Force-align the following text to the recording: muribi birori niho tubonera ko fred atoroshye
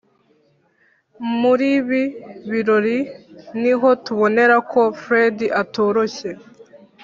muribi 1.39 2.03
birori 2.49 2.97
niho 3.61 3.89
tubonera 4.05 4.55
ko 4.71 4.81
fred 5.01 5.37
atoroshye 5.61 6.29